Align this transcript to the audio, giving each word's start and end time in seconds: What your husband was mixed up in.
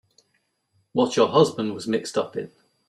What 0.93 1.15
your 1.15 1.27
husband 1.27 1.75
was 1.75 1.87
mixed 1.87 2.17
up 2.17 2.35
in. 2.35 2.49